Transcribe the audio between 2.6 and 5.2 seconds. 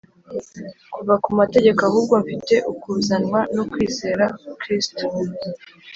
ukuzanwa no kwizera Kristo,